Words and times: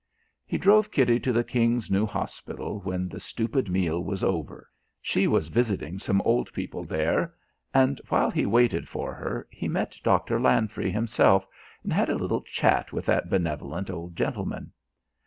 He 0.47 0.57
drove 0.57 0.89
Kitty 0.89 1.19
to 1.19 1.31
the 1.31 1.43
King's 1.43 1.91
New 1.91 2.07
Hospital 2.07 2.79
when 2.79 3.07
the 3.07 3.19
stupid 3.19 3.69
meal 3.69 4.03
was 4.03 4.23
over 4.23 4.67
she 4.99 5.27
was 5.27 5.49
visiting 5.49 5.99
some 5.99 6.23
old 6.23 6.51
people 6.53 6.83
there 6.83 7.35
and 7.71 8.01
while 8.09 8.31
he 8.31 8.47
waited 8.47 8.89
for 8.89 9.13
her, 9.13 9.45
he 9.51 9.67
met 9.67 9.95
Dr. 10.03 10.39
Lanfry 10.39 10.89
himself 10.91 11.45
and 11.83 11.93
had 11.93 12.09
a 12.09 12.15
little 12.17 12.41
chat 12.41 12.91
with 12.91 13.05
that 13.05 13.29
benevolent 13.29 13.91
old 13.91 14.15
gentleman. 14.15 14.71